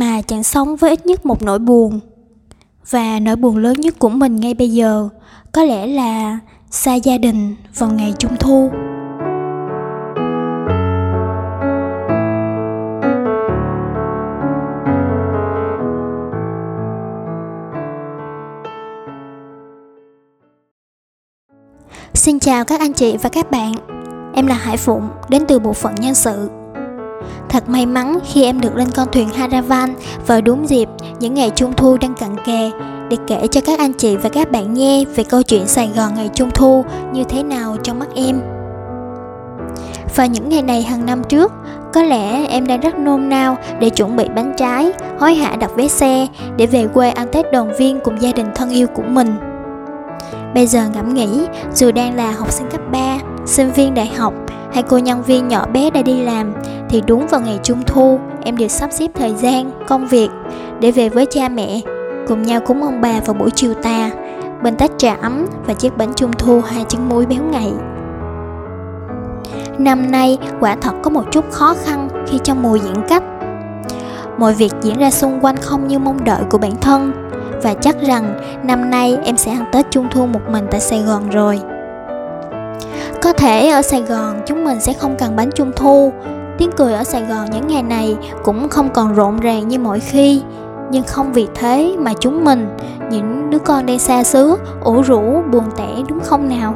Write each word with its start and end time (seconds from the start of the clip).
mà 0.00 0.22
chẳng 0.22 0.42
sống 0.42 0.76
với 0.76 0.90
ít 0.90 1.06
nhất 1.06 1.26
một 1.26 1.42
nỗi 1.42 1.58
buồn. 1.58 2.00
Và 2.90 3.18
nỗi 3.20 3.36
buồn 3.36 3.56
lớn 3.56 3.80
nhất 3.80 3.98
của 3.98 4.08
mình 4.08 4.36
ngay 4.36 4.54
bây 4.54 4.70
giờ 4.70 5.08
có 5.52 5.64
lẽ 5.64 5.86
là 5.86 6.38
xa 6.70 6.94
gia 6.94 7.18
đình 7.18 7.54
vào 7.78 7.90
ngày 7.90 8.14
trung 8.18 8.36
thu. 8.36 8.70
Xin 22.14 22.38
chào 22.38 22.64
các 22.64 22.80
anh 22.80 22.92
chị 22.92 23.16
và 23.16 23.28
các 23.28 23.50
bạn. 23.50 23.72
Em 24.34 24.46
là 24.46 24.54
Hải 24.54 24.76
Phụng, 24.76 25.08
đến 25.28 25.42
từ 25.48 25.58
bộ 25.58 25.72
phận 25.72 25.94
nhân 25.94 26.14
sự. 26.14 26.59
Thật 27.48 27.68
may 27.68 27.86
mắn 27.86 28.18
khi 28.24 28.44
em 28.44 28.60
được 28.60 28.76
lên 28.76 28.88
con 28.90 29.08
thuyền 29.12 29.28
Haravan 29.28 29.94
vào 30.26 30.40
đúng 30.40 30.68
dịp 30.68 30.88
những 31.20 31.34
ngày 31.34 31.50
Trung 31.50 31.72
Thu 31.76 31.96
đang 31.96 32.14
cận 32.14 32.36
kề 32.44 32.70
để 33.10 33.16
kể 33.26 33.46
cho 33.50 33.60
các 33.60 33.78
anh 33.78 33.92
chị 33.92 34.16
và 34.16 34.28
các 34.28 34.50
bạn 34.50 34.74
nghe 34.74 35.04
về 35.04 35.24
câu 35.24 35.42
chuyện 35.42 35.66
Sài 35.66 35.90
Gòn 35.96 36.14
ngày 36.14 36.30
Trung 36.34 36.50
Thu 36.54 36.84
như 37.12 37.24
thế 37.24 37.42
nào 37.42 37.76
trong 37.82 37.98
mắt 37.98 38.08
em. 38.14 38.40
Vào 40.16 40.26
những 40.26 40.48
ngày 40.48 40.62
này 40.62 40.82
hàng 40.82 41.06
năm 41.06 41.22
trước, 41.28 41.52
có 41.92 42.02
lẽ 42.02 42.46
em 42.46 42.66
đang 42.66 42.80
rất 42.80 42.98
nôn 42.98 43.28
nao 43.28 43.56
để 43.80 43.90
chuẩn 43.90 44.16
bị 44.16 44.24
bánh 44.36 44.54
trái, 44.56 44.92
hối 45.18 45.34
hả 45.34 45.56
đặt 45.56 45.70
vé 45.76 45.88
xe 45.88 46.26
để 46.56 46.66
về 46.66 46.86
quê 46.86 47.10
ăn 47.10 47.28
Tết 47.32 47.52
đoàn 47.52 47.72
viên 47.78 48.00
cùng 48.04 48.22
gia 48.22 48.32
đình 48.32 48.46
thân 48.54 48.70
yêu 48.70 48.86
của 48.86 49.02
mình. 49.02 49.36
Bây 50.54 50.66
giờ 50.66 50.88
ngẫm 50.94 51.14
nghĩ, 51.14 51.46
dù 51.74 51.92
đang 51.92 52.16
là 52.16 52.30
học 52.30 52.52
sinh 52.52 52.70
cấp 52.70 52.80
3, 52.92 53.18
sinh 53.46 53.70
viên 53.72 53.94
đại 53.94 54.06
học 54.06 54.34
hay 54.72 54.82
cô 54.82 54.98
nhân 54.98 55.22
viên 55.22 55.48
nhỏ 55.48 55.66
bé 55.72 55.90
đã 55.90 56.02
đi 56.02 56.22
làm 56.22 56.52
thì 56.90 57.02
đúng 57.06 57.26
vào 57.26 57.40
ngày 57.40 57.58
trung 57.62 57.82
thu 57.86 58.18
em 58.42 58.56
đều 58.56 58.68
sắp 58.68 58.92
xếp 58.92 59.10
thời 59.14 59.34
gian, 59.34 59.70
công 59.88 60.06
việc 60.06 60.28
để 60.80 60.90
về 60.90 61.08
với 61.08 61.26
cha 61.30 61.48
mẹ 61.48 61.80
cùng 62.28 62.42
nhau 62.42 62.60
cúng 62.66 62.82
ông 62.82 63.00
bà 63.00 63.20
vào 63.26 63.34
buổi 63.34 63.50
chiều 63.50 63.74
tà 63.74 64.10
bên 64.62 64.76
tách 64.76 64.90
trà 64.98 65.16
ấm 65.22 65.46
và 65.66 65.74
chiếc 65.74 65.96
bánh 65.96 66.14
trung 66.14 66.32
thu 66.32 66.60
hai 66.60 66.84
trứng 66.88 67.08
muối 67.08 67.26
béo 67.26 67.42
ngậy. 67.42 67.72
Năm 69.78 70.10
nay 70.10 70.38
quả 70.60 70.76
thật 70.80 70.92
có 71.02 71.10
một 71.10 71.24
chút 71.30 71.44
khó 71.50 71.74
khăn 71.84 72.08
khi 72.26 72.38
trong 72.44 72.62
mùa 72.62 72.78
giãn 72.78 73.08
cách. 73.08 73.22
Mọi 74.38 74.54
việc 74.54 74.72
diễn 74.82 74.98
ra 74.98 75.10
xung 75.10 75.40
quanh 75.40 75.56
không 75.56 75.88
như 75.88 75.98
mong 75.98 76.24
đợi 76.24 76.42
của 76.50 76.58
bản 76.58 76.76
thân 76.80 77.28
và 77.62 77.74
chắc 77.74 77.96
rằng 78.02 78.40
năm 78.64 78.90
nay 78.90 79.18
em 79.24 79.36
sẽ 79.36 79.52
ăn 79.52 79.64
Tết 79.72 79.90
Trung 79.90 80.06
Thu 80.10 80.26
một 80.26 80.40
mình 80.50 80.66
tại 80.70 80.80
Sài 80.80 81.02
Gòn 81.02 81.30
rồi. 81.30 81.60
Có 83.22 83.32
thể 83.32 83.68
ở 83.68 83.82
Sài 83.82 84.02
Gòn 84.02 84.40
chúng 84.46 84.64
mình 84.64 84.80
sẽ 84.80 84.92
không 84.92 85.16
cần 85.18 85.36
bánh 85.36 85.50
Trung 85.54 85.72
Thu, 85.76 86.12
tiếng 86.60 86.70
cười 86.76 86.92
ở 86.92 87.04
Sài 87.04 87.22
Gòn 87.22 87.50
những 87.50 87.66
ngày 87.66 87.82
này 87.82 88.16
cũng 88.44 88.68
không 88.68 88.88
còn 88.92 89.14
rộn 89.14 89.40
ràng 89.40 89.68
như 89.68 89.78
mọi 89.78 90.00
khi, 90.00 90.42
nhưng 90.90 91.04
không 91.04 91.32
vì 91.32 91.48
thế 91.54 91.96
mà 91.98 92.12
chúng 92.20 92.44
mình, 92.44 92.76
những 93.10 93.50
đứa 93.50 93.58
con 93.58 93.86
đang 93.86 93.98
xa 93.98 94.22
xứ, 94.22 94.56
ủ 94.80 95.02
rũ, 95.02 95.42
buồn 95.52 95.64
tẻ 95.76 95.88
đúng 96.08 96.20
không 96.20 96.48
nào? 96.48 96.74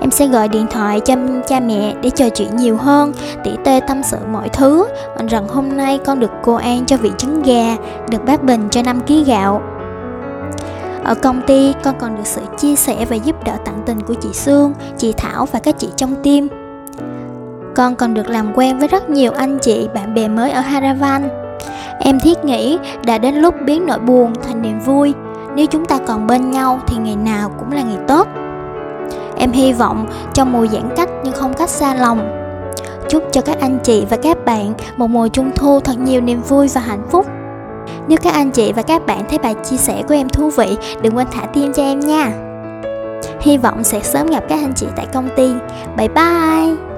Em 0.00 0.10
sẽ 0.10 0.26
gọi 0.26 0.48
điện 0.48 0.66
thoại 0.70 1.00
cho 1.00 1.14
cha 1.46 1.60
mẹ 1.60 1.94
để 2.02 2.10
trò 2.10 2.28
chuyện 2.28 2.56
nhiều 2.56 2.76
hơn, 2.76 3.12
tỉ 3.44 3.50
tê 3.64 3.80
tâm 3.88 4.02
sự 4.02 4.16
mọi 4.32 4.48
thứ, 4.48 4.86
rằng 5.30 5.48
hôm 5.48 5.76
nay 5.76 5.98
con 6.06 6.20
được 6.20 6.30
cô 6.42 6.54
An 6.54 6.86
cho 6.86 6.96
vị 6.96 7.10
trứng 7.18 7.42
gà, 7.42 7.76
được 8.10 8.24
bác 8.24 8.42
Bình 8.42 8.68
cho 8.70 8.82
5 8.82 9.00
kg 9.00 9.24
gạo. 9.26 9.62
Ở 11.04 11.14
công 11.14 11.42
ty, 11.46 11.74
con 11.82 11.94
còn 11.98 12.16
được 12.16 12.26
sự 12.26 12.40
chia 12.58 12.76
sẻ 12.76 13.04
và 13.08 13.16
giúp 13.16 13.44
đỡ 13.44 13.52
tận 13.64 13.82
tình 13.86 14.00
của 14.00 14.14
chị 14.14 14.28
Sương, 14.32 14.72
chị 14.98 15.12
Thảo 15.12 15.46
và 15.52 15.58
các 15.58 15.78
chị 15.78 15.88
trong 15.96 16.14
team. 16.24 16.61
Con 17.74 17.96
còn 17.96 18.14
được 18.14 18.28
làm 18.28 18.52
quen 18.54 18.78
với 18.78 18.88
rất 18.88 19.10
nhiều 19.10 19.32
anh 19.32 19.58
chị, 19.58 19.88
bạn 19.94 20.14
bè 20.14 20.28
mới 20.28 20.50
ở 20.50 20.60
Haravan. 20.60 21.28
Em 22.00 22.20
thiết 22.20 22.44
nghĩ 22.44 22.78
đã 23.06 23.18
đến 23.18 23.34
lúc 23.34 23.54
biến 23.64 23.86
nỗi 23.86 23.98
buồn 23.98 24.32
thành 24.42 24.62
niềm 24.62 24.80
vui. 24.80 25.14
Nếu 25.54 25.66
chúng 25.66 25.84
ta 25.84 25.98
còn 26.06 26.26
bên 26.26 26.50
nhau 26.50 26.80
thì 26.86 26.96
ngày 26.96 27.16
nào 27.16 27.50
cũng 27.58 27.72
là 27.72 27.82
ngày 27.82 27.98
tốt. 28.08 28.28
Em 29.36 29.52
hy 29.52 29.72
vọng 29.72 30.06
trong 30.34 30.52
mùa 30.52 30.66
giãn 30.66 30.90
cách 30.96 31.08
nhưng 31.24 31.34
không 31.34 31.54
cách 31.54 31.70
xa 31.70 31.94
lòng. 31.94 32.38
Chúc 33.08 33.22
cho 33.32 33.40
các 33.40 33.60
anh 33.60 33.78
chị 33.82 34.04
và 34.10 34.16
các 34.16 34.44
bạn 34.44 34.72
một 34.96 35.06
mùa 35.06 35.28
trung 35.28 35.50
thu 35.54 35.80
thật 35.80 35.98
nhiều 35.98 36.20
niềm 36.20 36.42
vui 36.42 36.68
và 36.74 36.80
hạnh 36.80 37.02
phúc. 37.10 37.26
Nếu 38.08 38.18
các 38.22 38.34
anh 38.34 38.50
chị 38.50 38.72
và 38.72 38.82
các 38.82 39.06
bạn 39.06 39.24
thấy 39.28 39.38
bài 39.38 39.54
chia 39.64 39.76
sẻ 39.76 40.02
của 40.08 40.14
em 40.14 40.28
thú 40.28 40.50
vị, 40.50 40.76
đừng 41.02 41.16
quên 41.16 41.26
thả 41.30 41.46
tim 41.46 41.72
cho 41.72 41.82
em 41.82 42.00
nha. 42.00 42.32
Hy 43.40 43.58
vọng 43.58 43.84
sẽ 43.84 44.00
sớm 44.00 44.26
gặp 44.26 44.44
các 44.48 44.58
anh 44.62 44.72
chị 44.76 44.86
tại 44.96 45.06
công 45.12 45.28
ty. 45.36 45.52
Bye 45.96 46.08
bye! 46.08 46.91